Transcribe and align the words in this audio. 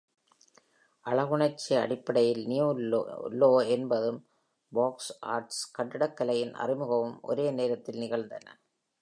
அழகுணர்ச்சி 1.05 1.75
அடிப்படையில் 1.75 2.41
New 2.45 2.67
Law 3.41 3.51
என்பதும் 3.67 4.19
Beaux-Arts 4.71 5.59
கட்டிடக்கலையின் 5.77 6.53
அறிமுகமும் 6.63 7.19
ஒரே 7.21 7.51
நேரத்தில் 7.51 7.97
நிகழ்ந்தன. 7.97 8.47